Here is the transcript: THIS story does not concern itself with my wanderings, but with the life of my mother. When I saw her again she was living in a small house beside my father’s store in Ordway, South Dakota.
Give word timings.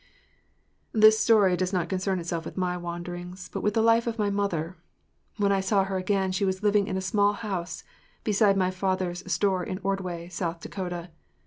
THIS 0.93 1.19
story 1.19 1.55
does 1.55 1.71
not 1.71 1.87
concern 1.87 2.19
itself 2.19 2.43
with 2.43 2.57
my 2.57 2.75
wanderings, 2.75 3.51
but 3.53 3.61
with 3.61 3.75
the 3.75 3.83
life 3.83 4.07
of 4.07 4.17
my 4.17 4.31
mother. 4.31 4.75
When 5.37 5.51
I 5.51 5.59
saw 5.61 5.83
her 5.83 5.95
again 5.97 6.31
she 6.31 6.43
was 6.43 6.63
living 6.63 6.87
in 6.87 6.97
a 6.97 7.01
small 7.01 7.33
house 7.33 7.83
beside 8.23 8.57
my 8.57 8.71
father’s 8.71 9.31
store 9.31 9.63
in 9.63 9.77
Ordway, 9.83 10.27
South 10.29 10.59
Dakota. 10.59 11.11